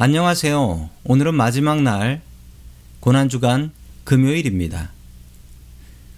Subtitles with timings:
[0.00, 0.90] 안녕하세요.
[1.02, 2.22] 오늘은 마지막 날
[3.00, 3.72] 고난주간
[4.04, 4.92] 금요일입니다.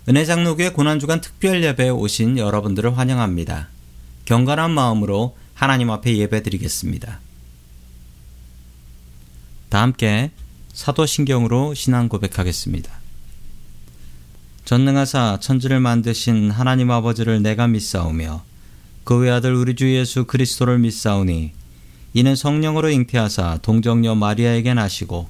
[0.06, 3.68] 은혜장로교회 고난주간 특별 예배에 오신 여러분들을 환영합니다.
[4.26, 7.20] 경건한 마음으로 하나님 앞에 예배 드리겠습니다.
[9.70, 10.30] 다 함께
[10.74, 12.92] 사도신경으로 신앙 고백하겠습니다.
[14.66, 18.44] 전능하사 천지를 만드신 하나님 아버지를 내가 믿사오며
[19.04, 21.59] 그 외아들 우리 주 예수 그리스도를 믿사오니
[22.12, 25.28] 이는 성령으로 잉태하사 동정녀 마리아에게 나시고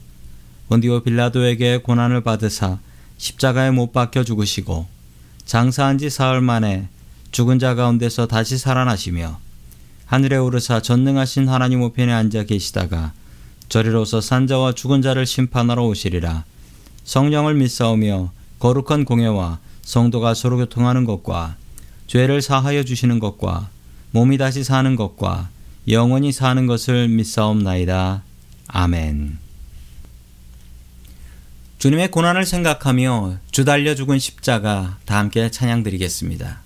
[0.69, 2.79] 본디오 빌라도에게 고난을 받으사
[3.19, 4.87] 십자가에 못 박혀 죽으시고
[5.45, 6.89] 장사한 지 사흘 만에
[7.33, 9.39] 죽은 자 가운데서 다시 살아나시며
[10.07, 13.13] 하늘에 오르사 전능하신 하나님 우편에 앉아 계시다가
[13.69, 16.45] 저리로서 산자와 죽은 자를 심판하러 오시리라.
[17.05, 21.57] 성령을 믿사오며 거룩한 공예와 성도가 서로 교통하는 것과
[22.09, 23.69] 죄를 사하여 주시는 것과
[24.11, 25.49] 몸이 다시 사는 것과
[25.89, 28.23] 영원히 사는 것을 믿사옵나이다.
[28.69, 29.39] 아멘.
[31.79, 36.61] 주님의 고난을 생각하며 주 달려 죽은 십자가 다 함께 찬양드리겠습니다.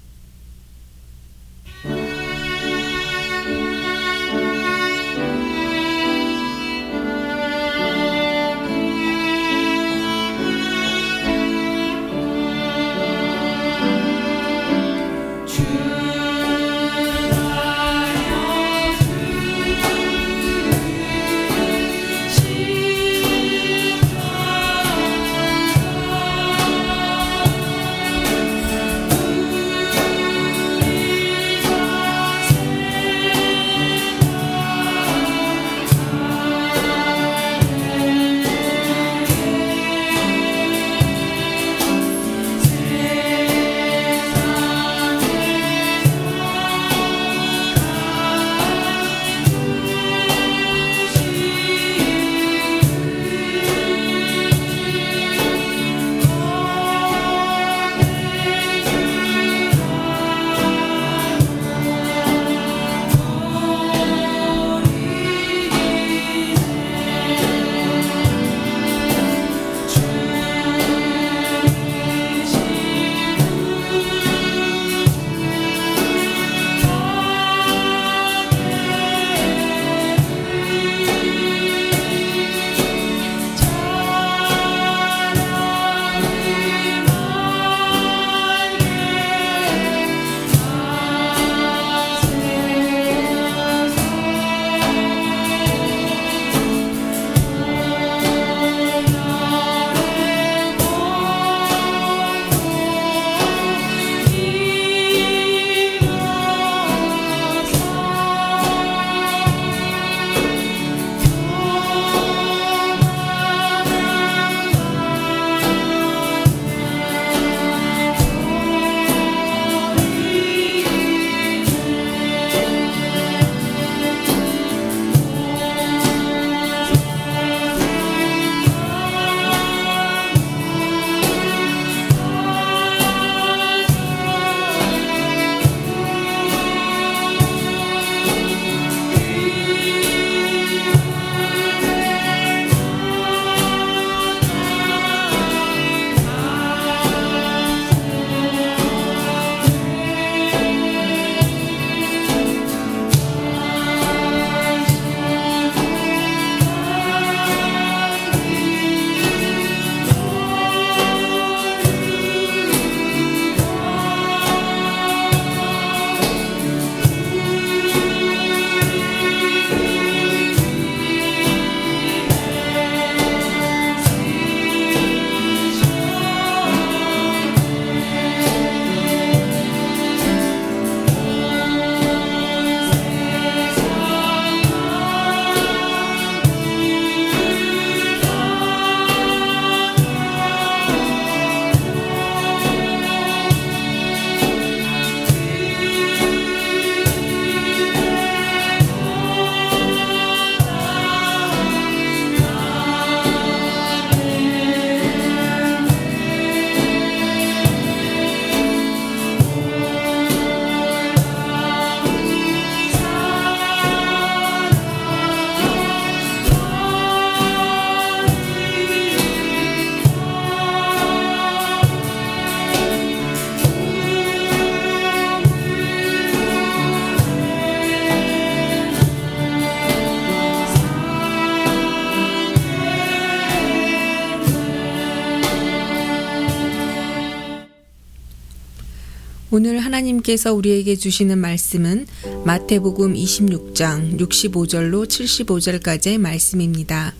[239.56, 242.08] 오늘 하나님께서 우리에게 주시는 말씀은
[242.44, 247.14] 마태복음 26장 65절로 75절까지의 말씀입니다.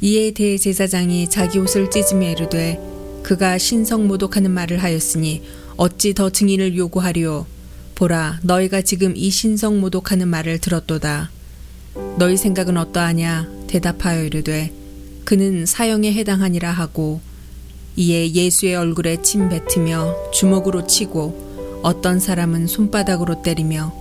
[0.00, 2.78] 이에 대제사장이 자기 옷을 찢으며 이르되
[3.24, 5.42] 그가 신성 모독하는 말을 하였으니
[5.76, 7.44] 어찌 더 증인을 요구하리요?
[7.96, 11.32] 보라 너희가 지금 이 신성 모독하는 말을 들었도다.
[12.16, 13.50] 너희 생각은 어떠하냐?
[13.66, 14.72] 대답하여 이르되
[15.24, 17.20] 그는 사형에 해당하니라 하고
[17.96, 23.92] 이에 예수의 얼굴에 침 뱉으며 주먹으로 치고 어떤 사람은 손바닥으로 때리며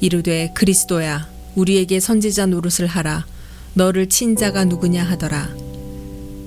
[0.00, 3.26] 이르되 그리스도야 우리에게 선지자 노릇을 하라.
[3.74, 5.48] 너를 친 자가 누구냐 하더라.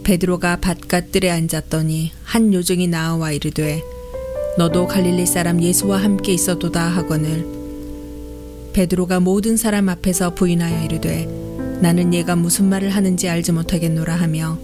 [0.03, 3.81] 베드로가 밭갓들에 앉았더니 한 요정이 나와 이르되
[4.57, 7.45] 너도 갈릴리 사람 예수와 함께 있었도다 하거늘.
[8.73, 11.25] 베드로가 모든 사람 앞에서 부인하여 이르되
[11.81, 14.59] 나는 얘가 무슨 말을 하는지 알지 못하겠노라 하며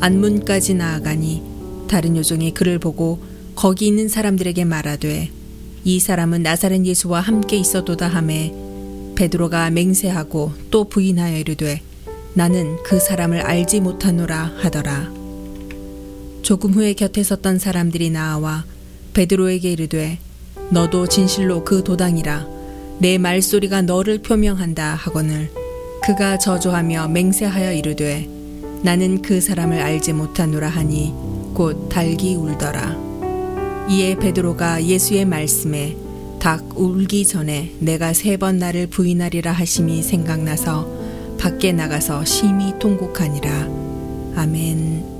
[0.00, 1.53] 안문까지 나아가니
[1.86, 3.22] 다른 요종이 그를 보고
[3.54, 5.30] 거기 있는 사람들에게 말하되
[5.84, 8.52] 이 사람은 나사렛 예수와 함께 있었도다 하매
[9.14, 11.80] 베드로가 맹세하고 또 부인하여 이르되
[12.34, 15.12] 나는 그 사람을 알지 못하노라 하더라.
[16.42, 18.64] 조금 후에 곁에 섰던 사람들이 나와
[19.14, 20.18] 베드로에게 이르되
[20.70, 22.46] 너도 진실로 그 도당이라.
[22.98, 25.50] 내 말소리가 너를 표명한다 하거늘
[26.04, 28.28] 그가 저조하며 맹세하여 이르되
[28.82, 31.12] 나는 그 사람을 알지 못하노라 하니
[31.54, 32.96] 곧 닭이 울더라.
[33.88, 35.96] 이에 베드로가 예수의 말씀에
[36.40, 40.86] 닭 울기 전에 내가 세 번 나를 부인하리라 하심이 생각나서
[41.38, 43.50] 밖에 나가서 심히 통곡하니라.
[44.36, 45.14] 아멘.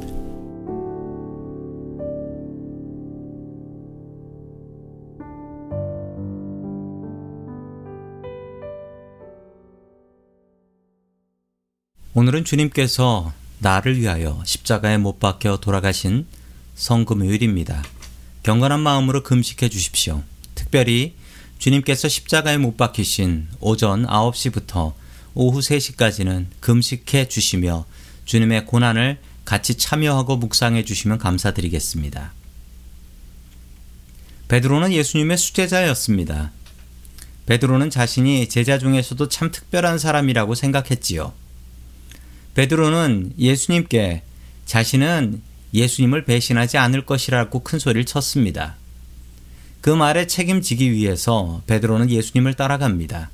[12.17, 13.33] 오늘은 주님께서
[13.65, 16.27] 나를 위하여 십자가에 못 박혀 돌아가신
[16.75, 17.83] 성금요일입니다.
[18.43, 20.23] 경건한 마음으로 금식해 주십시오.
[20.55, 21.15] 특별히
[21.59, 24.93] 주님께서 십자가에 못 박히신 오전 9시부터
[25.33, 27.87] 오후 3시까지는 금식해 주시며
[28.27, 32.35] 주님의 고난을 같이 참여하고 묵상해 주시면 감사드리겠습니다.
[34.49, 36.53] 베드로는 예수님의 수제자였습니다.
[37.47, 41.44] 베드로는 자신이 제자 중에서도 참 특별한 사람이라고 생각했지요.
[42.55, 44.23] 베드로는 예수님께
[44.65, 45.43] 자신은
[45.75, 48.77] 예수님을 배신하지 않을 것이라고 큰 소리를 쳤습니다.
[49.81, 53.31] 그 말에 책임지기 위해서 베드로는 예수님을 따라갑니다.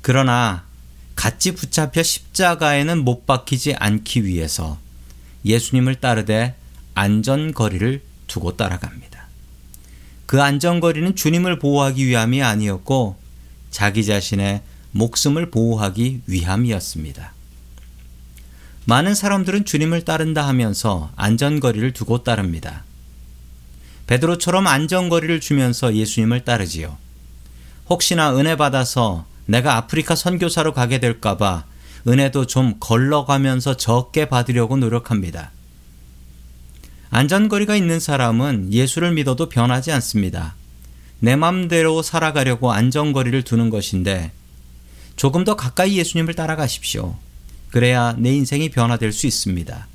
[0.00, 0.64] 그러나
[1.16, 4.78] 같이 붙잡혀 십자가에는 못 박히지 않기 위해서
[5.44, 6.54] 예수님을 따르되
[6.94, 9.26] 안전거리를 두고 따라갑니다.
[10.26, 13.16] 그 안전거리는 주님을 보호하기 위함이 아니었고
[13.70, 14.62] 자기 자신의
[14.92, 17.32] 목숨을 보호하기 위함이었습니다.
[18.88, 22.84] 많은 사람들은 주님을 따른다 하면서 안전거리를 두고 따릅니다.
[24.06, 26.96] 베드로처럼 안전거리를 주면서 예수님을 따르지요.
[27.90, 31.64] 혹시나 은혜 받아서 내가 아프리카 선교사로 가게 될까봐
[32.06, 35.50] 은혜도 좀 걸러가면서 적게 받으려고 노력합니다.
[37.10, 40.54] 안전거리가 있는 사람은 예수를 믿어도 변하지 않습니다.
[41.20, 44.32] 내 맘대로 살아가려고 안전거리를 두는 것인데
[45.16, 47.27] 조금 더 가까이 예수님을 따라가십시오.
[47.70, 49.86] 그래야 내 인생이 변화될 수 있습니다.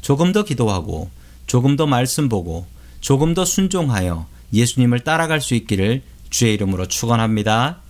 [0.00, 1.10] 조금 더 기도하고
[1.46, 2.66] 조금 더 말씀 보고
[3.00, 7.80] 조금 더 순종하여 예수님을 따라갈 수 있기를 주의 이름으로 축원합니다.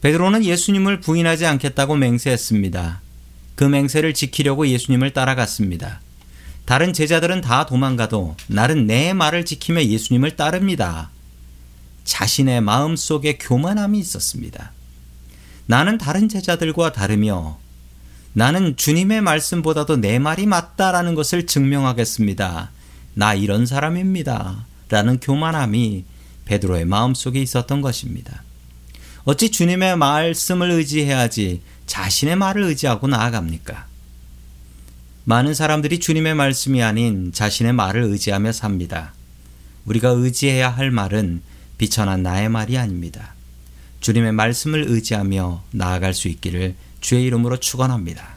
[0.00, 3.00] 베드로는 예수님을 부인하지 않겠다고 맹세했습니다.
[3.54, 6.00] 그 맹세를 지키려고 예수님을 따라갔습니다.
[6.64, 11.10] 다른 제자들은 다 도망가도 나는 내 말을 지키며 예수님을 따릅니다.
[12.04, 14.72] 자신의 마음 속에 교만함이 있었습니다.
[15.66, 17.58] 나는 다른 제자들과 다르며
[18.34, 22.70] 나는 주님의 말씀보다도 내 말이 맞다라는 것을 증명하겠습니다.
[23.14, 24.66] 나 이런 사람입니다.
[24.88, 26.04] 라는 교만함이
[26.46, 28.42] 베드로의 마음속에 있었던 것입니다.
[29.24, 33.86] 어찌 주님의 말씀을 의지해야지 자신의 말을 의지하고 나아갑니까?
[35.24, 39.14] 많은 사람들이 주님의 말씀이 아닌 자신의 말을 의지하며 삽니다.
[39.84, 41.42] 우리가 의지해야 할 말은
[41.78, 43.34] 비천한 나의 말이 아닙니다.
[44.00, 48.36] 주님의 말씀을 의지하며 나아갈 수 있기를 주의 이름으로 축원합니다.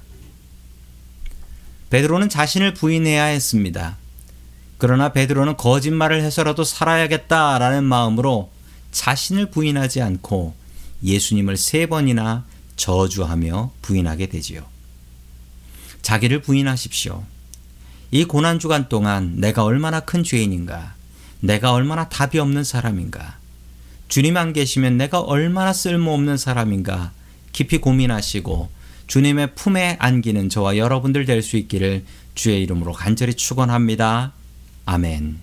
[1.89, 3.95] 베드로는 자신을 부인해야 했습니다.
[4.77, 8.51] 그러나 베드로는 거짓말을 해서라도 살아야겠다라는 마음으로
[8.91, 10.55] 자신을 부인하지 않고
[11.03, 12.43] 예수님을 세 번이나
[12.75, 14.65] 저주하며 부인하게 되지요.
[16.01, 17.23] 자기를 부인하십시오.
[18.11, 20.95] 이 고난 주간 동안 내가 얼마나 큰 죄인인가,
[21.39, 23.37] 내가 얼마나 답이 없는 사람인가,
[24.07, 27.11] 주님 안 계시면 내가 얼마나 쓸모없는 사람인가,
[27.55, 28.69] 깊이 고민하시고
[29.07, 32.03] 주님의 품에 안기는 저와 여러분들 될 수 있기를
[32.35, 34.33] 주의 이름으로 간절히 축원합니다.
[34.85, 35.39] 아멘.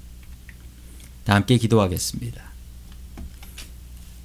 [1.24, 2.42] 다 함께 기도하겠습니다.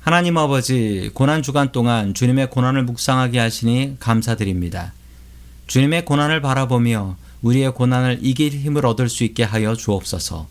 [0.02, 4.92] 하나님 아버지, 고난 주간 동안 주님의 고난을 묵상하게 하시니 감사드립니다.
[5.68, 10.50] 주님의 고난을 바라보며 우리의 고난을 이길 힘을 얻을 수 있게 하여 주옵소서.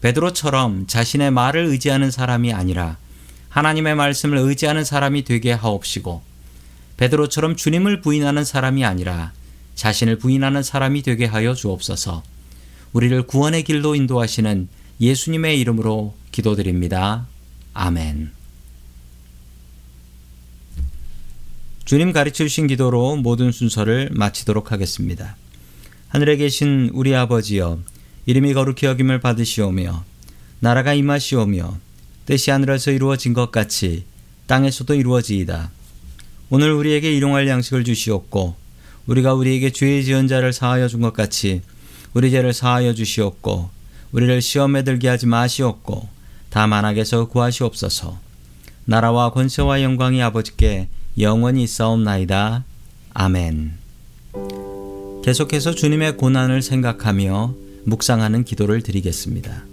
[0.00, 2.96] 베드로처럼 자신의 말을 의지하는 사람이 아니라
[3.50, 6.27] 하나님의 말씀을 의지하는 사람이 되게 하옵시고
[6.98, 9.32] 베드로처럼 주님을 부인하는 사람이 아니라
[9.74, 12.22] 자신을 부인하는 사람이 되게 하여 주옵소서.
[12.92, 14.68] 우리를 구원의 길로 인도하시는
[15.00, 17.26] 예수님의 이름으로 기도드립니다.
[17.72, 18.32] 아멘.
[21.84, 25.36] 주님 가르쳐 주신 기도로 모든 순서를 마치도록 하겠습니다.
[26.08, 27.78] 하늘에 계신 우리 아버지여
[28.26, 30.04] 이름이 거룩히 여김을 받으시오며
[30.60, 31.78] 나라가 임하시오며
[32.26, 34.04] 뜻이 하늘에서 이루어진 것 같이
[34.48, 35.70] 땅에서도 이루어지이다.
[36.50, 38.54] 오늘 우리에게 일용할 양식을 주시옵고
[39.06, 41.62] 우리가 우리에게 죄의 지은 자를 사하여 준 것 같이
[42.14, 43.70] 우리 죄를 사하여 주시옵고
[44.12, 46.08] 우리를 시험에 들게 하지 마시옵고
[46.50, 48.18] 다만 악에서 구하시옵소서.
[48.86, 50.88] 나라와 권세와 영광이 아버지께
[51.18, 52.64] 영원히 있사옵나이다.
[53.12, 53.74] 아멘.
[55.24, 59.67] 계속해서 주님의 고난을 생각하며 묵상하는 기도를 드리겠습니다.